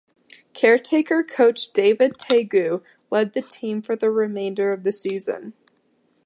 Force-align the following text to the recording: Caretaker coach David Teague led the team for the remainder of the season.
Caretaker 0.55 1.21
coach 1.23 1.73
David 1.73 2.17
Teague 2.17 2.81
led 3.11 3.33
the 3.33 3.43
team 3.43 3.83
for 3.83 3.95
the 3.95 4.09
remainder 4.09 4.73
of 4.73 4.81
the 4.81 4.91
season. 4.91 5.53